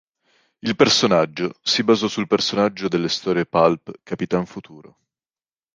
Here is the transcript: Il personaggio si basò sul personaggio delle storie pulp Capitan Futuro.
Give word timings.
Il 0.61 0.75
personaggio 0.75 1.53
si 1.61 1.83
basò 1.83 2.07
sul 2.07 2.25
personaggio 2.25 2.87
delle 2.87 3.07
storie 3.07 3.45
pulp 3.45 3.99
Capitan 4.01 4.47
Futuro. 4.47 4.97